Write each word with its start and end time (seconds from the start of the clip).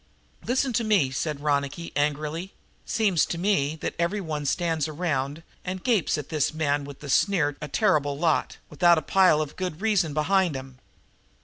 '""Listen 0.47 0.73
to 0.73 0.83
me," 0.83 1.11
said 1.11 1.41
Ronicky 1.41 1.93
angrily. 1.95 2.53
"Seems 2.87 3.23
to 3.27 3.37
me 3.37 3.75
that 3.81 3.93
everybody 3.99 4.45
stands 4.45 4.87
around 4.87 5.43
and 5.63 5.83
gapes 5.83 6.17
at 6.17 6.29
this 6.29 6.49
gent 6.49 6.85
with 6.87 7.01
the 7.01 7.07
sneer 7.09 7.55
a 7.61 7.67
terrible 7.67 8.17
lot, 8.17 8.57
without 8.67 8.97
a 8.97 9.03
pile 9.03 9.41
of 9.43 9.55
good 9.55 9.79
reasons 9.79 10.15
behind 10.15 10.57
'em. 10.57 10.79